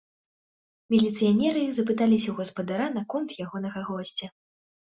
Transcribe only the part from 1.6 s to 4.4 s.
запыталіся ў гаспадара наконт ягонага госця.